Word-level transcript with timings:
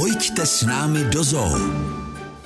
Pojďte 0.00 0.48
s 0.48 0.64
námi 0.64 1.12
do 1.12 1.20
zoo. 1.20 1.60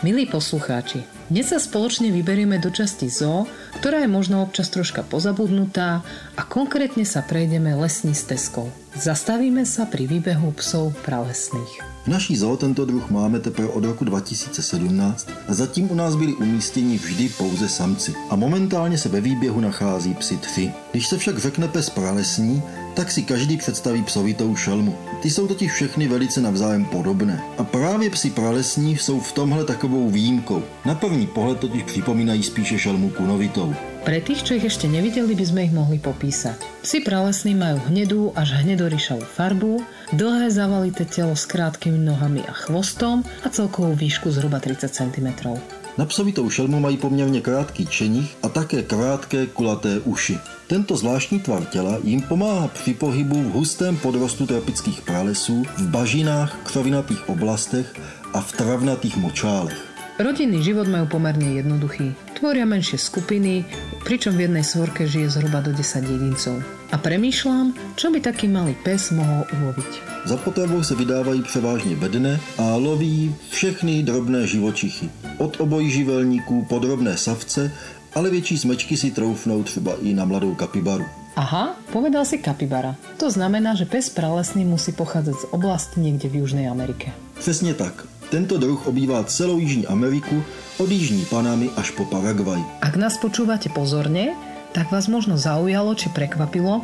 Milí 0.03 0.27
poslucháči, 0.27 1.07
dnes 1.31 1.55
sa 1.55 1.63
spoločne 1.63 2.11
vyberieme 2.11 2.59
do 2.59 2.67
časti 2.67 3.07
zoo, 3.07 3.47
ktorá 3.79 4.03
je 4.03 4.11
možno 4.11 4.43
občas 4.43 4.75
troška 4.75 5.07
pozabudnutá 5.07 6.03
a 6.35 6.43
konkrétne 6.43 7.07
sa 7.07 7.23
prejdeme 7.23 7.79
lesní 7.79 8.11
stezkou. 8.11 8.75
Zastavíme 8.99 9.63
sa 9.63 9.87
pri 9.87 10.11
výbehu 10.11 10.51
psov 10.59 10.99
pralesných. 11.07 11.94
V 12.05 12.09
naší 12.09 12.37
zoo 12.37 12.57
tento 12.57 12.85
druh 12.85 13.11
máme 13.11 13.41
teprve 13.41 13.69
od 13.69 13.85
roku 13.85 14.05
2017 14.05 15.29
a 15.49 15.55
zatím 15.55 15.91
u 15.91 15.95
nás 15.95 16.17
byli 16.17 16.35
umístěni 16.35 16.99
vždy 16.99 17.29
pouze 17.29 17.69
samci. 17.69 18.15
A 18.31 18.37
momentálně 18.37 18.99
se 18.99 19.09
ve 19.09 19.21
výběhu 19.21 19.61
nachází 19.61 20.15
psi 20.15 20.37
tfy. 20.37 20.73
Když 20.91 21.07
se 21.07 21.19
však 21.19 21.39
řekne 21.39 21.69
pes 21.69 21.91
pralesní, 21.91 22.63
tak 22.95 23.11
si 23.11 23.23
každý 23.23 23.57
představí 23.57 24.03
psovitou 24.03 24.57
šelmu. 24.57 24.99
Ty 25.23 25.31
jsou 25.31 25.47
totiž 25.47 25.73
všechny 25.73 26.09
velice 26.09 26.41
navzájem 26.41 26.85
podobné. 26.85 27.43
A 27.59 27.65
právě 27.65 28.11
psi 28.11 28.31
pralesní 28.31 28.97
jsou 28.97 29.21
v 29.21 29.33
tomhle 29.33 29.65
takovou 29.65 30.11
výjimkou. 30.11 30.63
Na 30.85 30.95
první 30.95 31.27
pohled 31.27 31.59
totiž 31.59 31.83
připomínají 31.83 32.43
spíše 32.43 32.79
šelmu 32.79 33.11
kunovitou. 33.11 33.75
Pre 34.05 34.21
tých, 34.21 34.45
čo 34.45 34.53
ich 34.53 34.69
ešte 34.69 34.85
nevideli, 34.85 35.33
by 35.33 35.45
sme 35.49 35.61
ich 35.65 35.73
mohli 35.73 35.97
popísať. 35.97 36.61
Psi 36.85 37.09
pralesní 37.09 37.57
majú 37.57 37.81
hnedú 37.89 38.37
až 38.37 38.61
hnedoryšavú 38.61 39.25
farbu, 39.25 39.81
dlhé 40.13 40.53
zavalité 40.53 41.09
telo 41.09 41.33
s 41.33 41.49
krátkými 41.49 41.97
nohami 41.97 42.45
a 42.45 42.53
chvostom 42.53 43.25
a 43.41 43.49
celkovú 43.49 43.97
výšku 43.97 44.29
zhruba 44.29 44.61
30 44.61 44.93
cm. 44.93 45.57
Na 45.97 46.05
psovitou 46.05 46.45
šelmu 46.51 46.85
mají 46.85 47.01
poměrně 47.01 47.41
krátký 47.41 47.87
čenich 47.87 48.37
a 48.45 48.49
také 48.53 48.85
krátké 48.85 49.47
kulaté 49.47 50.05
uši. 50.05 50.39
Tento 50.67 50.97
zvláštní 50.97 51.41
tvar 51.41 51.65
těla 51.65 51.99
jim 52.05 52.21
pomáhá 52.21 52.69
při 52.69 52.95
pohybu 52.95 53.43
v 53.43 53.53
hustém 53.53 53.97
podrostu 53.97 54.47
tropických 54.47 55.01
pralesů, 55.01 55.65
v 55.77 55.89
bažinách, 55.89 56.57
křovinatých 56.63 57.29
oblastech 57.29 57.95
a 58.37 58.41
v 58.41 58.53
travnatých 58.53 59.17
močálech. 59.17 59.95
Rodinný 60.15 60.63
život 60.63 60.87
majú 60.87 61.11
pomerne 61.11 61.59
jednoduchý. 61.59 62.15
Tvoria 62.35 62.67
menšie 62.67 62.99
skupiny, 62.99 63.63
pričom 64.03 64.35
v 64.35 64.51
jednej 64.51 64.67
svorke 64.67 65.07
žije 65.07 65.39
zhruba 65.39 65.63
do 65.63 65.71
10 65.71 66.03
jedincov. 66.03 66.59
A 66.91 66.99
premýšľam, 66.99 67.73
čo 67.95 68.11
by 68.11 68.19
taký 68.21 68.51
malý 68.51 68.75
pes 68.83 69.15
mohol 69.15 69.47
uloviť. 69.49 69.91
Za 70.27 70.37
potravou 70.37 70.83
se 70.83 70.95
vydávají 70.95 71.43
převážně 71.43 71.97
bedne 71.97 72.41
a 72.59 72.77
loví 72.77 73.35
všechny 73.51 74.03
drobné 74.03 74.47
živočichy. 74.47 75.11
Od 75.39 75.61
obojživelníků 75.61 76.67
po 76.69 76.79
drobné 76.79 77.17
savce, 77.17 77.73
ale 78.15 78.31
větší 78.31 78.59
smečky 78.59 78.97
si 78.97 79.11
troufnou 79.11 79.63
třeba 79.63 79.93
i 80.03 80.15
na 80.15 80.25
mladou 80.25 80.55
kapibaru. 80.55 81.05
Aha, 81.37 81.75
povedal 81.91 82.23
si 82.23 82.39
kapibara. 82.39 82.95
To 83.19 83.27
znamená, 83.31 83.75
že 83.75 83.91
pes 83.91 84.07
pralesný 84.07 84.63
musí 84.63 84.95
pochádzať 84.95 85.35
z 85.35 85.47
oblasti 85.51 85.99
niekde 85.99 86.31
v 86.31 86.47
Južnej 86.47 86.71
Amerike. 86.71 87.11
Přesně 87.39 87.75
tak. 87.75 88.07
Tento 88.35 88.59
druh 88.59 88.83
obývá 88.91 89.23
celou 89.31 89.63
Jižní 89.63 89.87
Ameriku, 89.87 90.43
od 90.83 90.91
Jižní 90.91 91.23
Panamy 91.31 91.71
až 91.79 91.95
po 91.95 92.03
Paraguay. 92.03 92.59
Ak 92.83 92.99
nás 92.99 93.15
počúvate 93.15 93.71
pozorne, 93.71 94.35
tak 94.75 94.91
vás 94.91 95.07
možno 95.07 95.39
zaujalo 95.39 95.95
či 95.95 96.11
prekvapilo, 96.11 96.83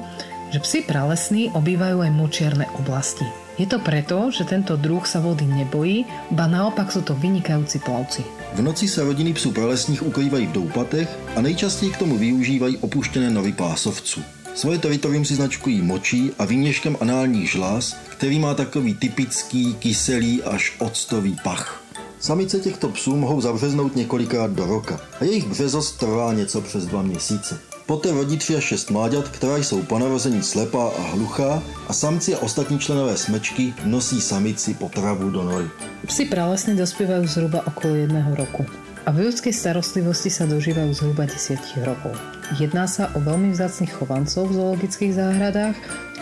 že 0.55 0.63
psi 0.63 0.87
pralesní 0.87 1.51
obývajú 1.51 2.07
aj 2.07 2.11
močiarne 2.15 2.71
oblasti. 2.79 3.27
Je 3.59 3.67
to 3.67 3.83
preto, 3.83 4.31
že 4.31 4.47
tento 4.47 4.79
druh 4.79 5.03
sa 5.03 5.19
vody 5.19 5.43
nebojí, 5.43 6.07
ba 6.31 6.47
naopak 6.47 6.87
sú 6.95 7.03
to 7.03 7.19
vynikajúci 7.19 7.83
plavci. 7.83 8.23
V 8.55 8.63
noci 8.63 8.87
se 8.87 9.03
rodiny 9.03 9.35
psů 9.35 9.51
pralesních 9.51 10.07
ukrývají 10.07 10.47
v 10.47 10.53
doupatech 10.53 11.11
a 11.35 11.43
nejčastěji 11.43 11.91
k 11.91 12.01
tomu 12.07 12.15
využívají 12.15 12.79
opuštěné 12.79 13.31
nory 13.31 13.53
pásovců. 13.53 14.40
Svoje 14.55 14.79
teritorium 14.79 15.25
si 15.25 15.35
značkují 15.35 15.83
močí 15.83 16.33
a 16.39 16.45
výměškem 16.45 16.97
análních 17.01 17.51
žláz, 17.51 17.97
který 18.09 18.39
má 18.39 18.55
takový 18.55 18.95
typický 18.95 19.75
kyselý 19.75 20.43
až 20.43 20.75
octový 20.79 21.37
pach. 21.45 21.83
Samice 22.21 22.61
těchto 22.61 22.89
psů 22.89 23.17
mohou 23.17 23.41
zavřeznout 23.41 23.97
několikrát 23.97 24.51
do 24.51 24.67
roka 24.67 25.01
a 25.21 25.25
jejich 25.25 25.47
březost 25.47 25.99
trvá 25.99 26.33
něco 26.33 26.61
přes 26.61 26.87
dva 26.87 27.03
měsíce. 27.03 27.59
Poté 27.87 28.13
rodí 28.13 28.39
3 28.39 28.57
až 28.57 28.65
6 28.65 28.91
mláďat, 28.91 29.29
která 29.29 29.57
jsou 29.57 29.83
po 29.83 29.99
narození 29.99 30.43
slepá 30.43 30.89
a 30.99 31.03
hluchá 31.03 31.63
a 31.89 31.93
samci 31.93 32.35
a 32.35 32.39
ostatní 32.39 32.79
členové 32.79 33.17
smečky 33.17 33.75
nosí 33.85 34.21
samici 34.21 34.75
potravu 34.75 35.31
do 35.31 35.43
nory. 35.43 35.67
Psi 36.07 36.25
pralesní 36.25 36.77
dospievajú 36.77 37.27
zhruba 37.27 37.67
okolo 37.67 37.95
jedného 37.95 38.35
roku 38.35 38.67
a 39.05 39.09
v 39.13 39.29
ľudskej 39.29 39.55
starostlivosti 39.55 40.29
sa 40.29 40.45
dožívajú 40.45 40.91
zhruba 40.93 41.25
10 41.29 41.57
rokov. 41.87 42.13
Jedná 42.59 42.85
sa 42.91 43.09
o 43.15 43.23
veľmi 43.23 43.55
vzácnych 43.55 43.95
chovancov 43.95 44.51
v 44.51 44.57
zoologických 44.59 45.13
záhradách, 45.15 45.77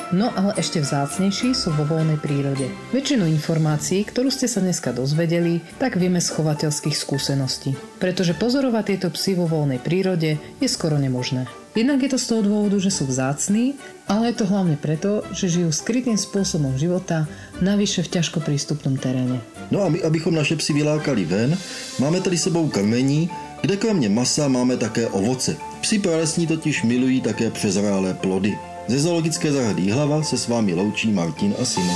No 0.08 0.32
ale 0.32 0.56
ešte 0.56 0.80
vzácnejší 0.80 1.52
sú 1.52 1.68
vo 1.76 1.84
voľnej 1.84 2.16
prírode. 2.16 2.72
Väčšinu 2.96 3.28
informácií, 3.28 4.08
ktorú 4.08 4.32
ste 4.32 4.48
sa 4.48 4.64
dneska 4.64 4.88
dozvedeli, 4.96 5.60
tak 5.76 6.00
vieme 6.00 6.16
z 6.16 6.32
chovateľských 6.32 6.96
skúseností. 6.96 7.76
Pretože 8.00 8.32
pozorovať 8.32 8.84
tieto 8.88 9.12
psy 9.12 9.36
vo 9.36 9.44
voľnej 9.44 9.84
prírode 9.84 10.40
je 10.64 10.68
skoro 10.68 10.96
nemožné. 10.96 11.44
Jednak 11.76 12.00
je 12.00 12.10
to 12.16 12.18
z 12.18 12.28
toho 12.32 12.40
dôvodu, 12.40 12.80
že 12.80 12.88
sú 12.88 13.04
vzácní, 13.04 13.76
ale 14.08 14.32
je 14.32 14.40
to 14.40 14.48
hlavne 14.48 14.80
preto, 14.80 15.28
že 15.36 15.52
žijú 15.52 15.68
skrytým 15.68 16.16
spôsobom 16.16 16.80
života, 16.80 17.28
navyše 17.60 18.00
v 18.00 18.16
ťažko 18.16 18.40
prístupnom 18.40 18.96
teréne. 18.96 19.44
No 19.70 19.82
a 19.82 19.88
my, 19.88 20.02
abychom 20.02 20.34
naše 20.34 20.56
psy 20.56 20.72
vylákali 20.72 21.24
ven, 21.24 21.58
máme 21.98 22.20
tady 22.20 22.38
sebou 22.38 22.68
krmení, 22.68 23.30
kde 23.60 23.76
kromě 23.76 24.08
masa 24.08 24.48
máme 24.48 24.76
také 24.76 25.06
ovoce. 25.06 25.56
Psi 25.80 25.98
pralesní 25.98 26.46
totiž 26.46 26.82
milují 26.82 27.20
také 27.20 27.50
přezrálé 27.50 28.14
plody. 28.14 28.58
Ze 28.88 29.00
zoologické 29.00 29.52
zahrady 29.52 29.90
Hlava 29.90 30.22
se 30.22 30.38
s 30.38 30.48
vámi 30.48 30.74
loučí 30.74 31.12
Martin 31.12 31.54
a 31.62 31.64
Sima. 31.64 31.94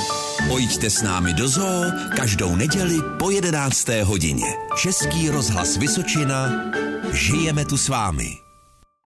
Pojďte 0.49 0.91
s 0.91 1.03
námi 1.03 1.35
do 1.35 1.49
zoo 1.49 1.85
každou 2.17 2.57
neděli 2.57 2.99
po 3.19 3.31
11. 3.31 3.89
hodině. 4.03 4.47
Český 4.83 5.29
rozhlas 5.29 5.77
Vysočina. 5.77 6.53
Žijeme 7.13 7.65
tu 7.65 7.77
s 7.77 7.89
vámi. 7.89 8.42